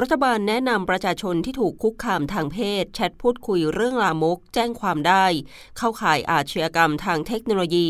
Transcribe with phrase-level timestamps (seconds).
[0.00, 5.24] รัฐบาลแนะนำประชาชนที่ถูกคุกคามทางเพศ แชทพูดคุยเรื่องลามก แจ้งความได้
[5.78, 7.88] เข้าข่ายอาชญากรรมทางเทคโนโลยี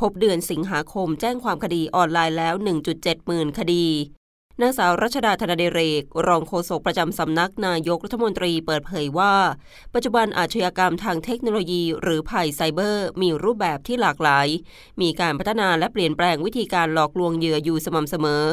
[0.00, 2.54] พบเดือนสิงหาคมแจ้งความคดีออนไลน์แล้ว
[2.90, 3.86] 1.7 หมื่นคดี
[4.62, 9.34] นางสาวรัชดาธนเดเรก รองโฆษกประจำสำนักนายกรัฐมนตรีเปิดเผยว่า
[9.94, 14.46] ปัจจุบันอาชญากรรมทางเทคโนโลยีหรือภัยไซเบอร์ มีรูปแบบที่หลากหลาย
[15.00, 18.44] มีการพัฒนาและเปลี่ยนแปลงวิธีการหลอกลวงเหยื่ออยู่สม่ำเสมอ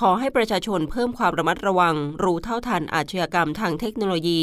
[0.00, 4.42] ขอให้ประชาชนเพิ่มความระมัดระวัง รู้เท่าทันอาชญากรรมทางเทคโนโลยี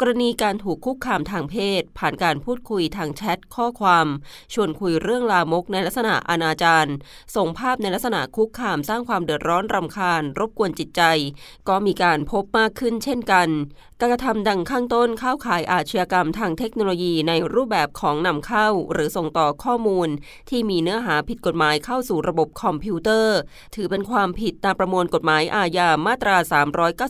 [0.00, 4.06] กรณีการถูกคุกคามทางเพศ ผ่านการพูดคุยทางแชทข้อความ
[4.54, 6.90] ชวนคุยเรื่องลามกในลักษณะอนาจาร
[7.36, 11.02] ส่งภาพในลักษณะคุกคามสร้างความเดือดร้อนรำคาญรบกวนจิตใจ
[11.68, 13.48] ก็มีการพบมากขึ้นเช่นกัน
[14.00, 20.08] การกระทำดังข้างต้นเข้าข่ายอาชญากรรมทางเทคโนโลยีในรูปแบบของนำเข้า หรือส่งต่อข้อมูล
[20.50, 23.38] ที่มีเนื้อหาผิดกฎหมายเข้าสู่ระบบคอมพิวเตอร์
[23.74, 26.36] ถือเป็นความผิดตามประมวลกฎหมายอาญามาตรา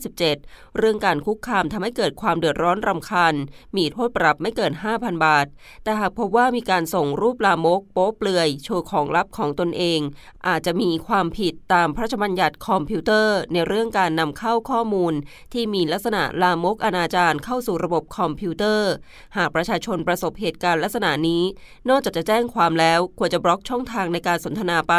[0.02, 3.34] 397 เรื่องการคุกคามทำให้เกิดความเดือดร้อนรำคาญ
[3.76, 5.46] มีโทษปรับไม่เกิน 5,000 บาท
[5.84, 10.00] แต่หากพบว่ามีการส่งรูปลามก โป๊เปลือย โชว์ของลับของตนเอง
[10.46, 15.14] อาจจะมีความผิดตามพระราชบัญญัติคอมพิวเตอร์อร์ ในเรื่องการนำเข้าข้อมูล
[15.52, 18.90] ที่มีลักษณะลามกอนาจารเข้าสู่ระบบคอมพิวเตอร์
[19.36, 21.42] หากประชาชนประสบเหตุการณ์ลักษณะนี้
[21.88, 24.94] นอกจากจะแจ้งความแล้วควรจะบล็อกช่องทางในการสนทนาไป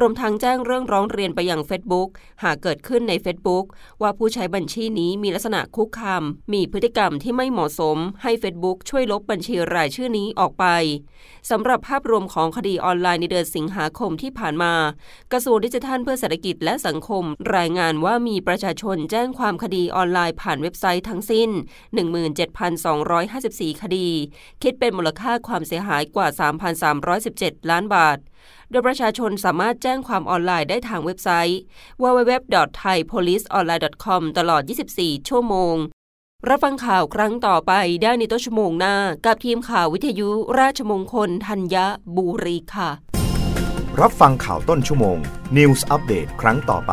[0.00, 2.08] รวมทั้งแจ้งเรื่องร้องเรียนไปยัง Facebook
[2.44, 3.64] หากเกิดขึ้นใน Facebook
[4.02, 10.64] ว่าผู้ใช้บัญชีนี้มีลักษณะคุกคาม มีพฤติกรรมที่ไม่เหมาะสม ให้ Facebook ช่วยลบบัญชีรายชื่อนี้ออกไป
[11.50, 14.72] สำหรับภาพรวมของคดีออนไลน์ในเดือนสิงหาคมที่ผ่านมา
[15.32, 17.24] กระทรวงดิจิทัลเพื่อเศรษฐกิจและสังคม
[17.56, 21.50] รายงานว่ามีประชาชนแจ้งความคดีออนไลน์ผ่านเว็บไซต์ทั้งสิ้น
[22.66, 24.08] 17,254 คดี
[24.62, 26.28] คิดเป็นมูลค่าความเสียหายกว่า
[26.98, 28.18] 3,317 ล้านบาท
[28.70, 31.58] โดยประชาชนสามารถแจ้งความออนไลน์ได้ทางเว็บไซต์
[32.02, 34.62] www.thaipoliceonline.com ตลอด
[34.94, 35.76] 24 ชั่วโมง
[36.48, 38.96] รับฟังข่าวครั้งต่อไปได้ในต้นชั่วโมงหน้า
[39.26, 41.76] กับทีมข่าววิทยุราชมงคลธัญ
[42.16, 42.90] บุรีค่ะ
[44.00, 45.18] รับฟังข่าวต้นชั่วโมง
[45.56, 46.92] News อัปเดตครั้งต่อไป